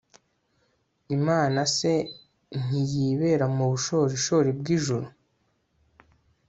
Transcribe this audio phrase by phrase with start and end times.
[1.17, 1.93] imana se
[2.65, 5.07] ntiyibera mu bushorishori bw'ijuru